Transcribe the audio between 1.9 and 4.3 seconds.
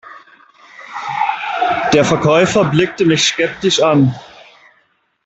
Der Verkäufer blickte mich skeptisch an.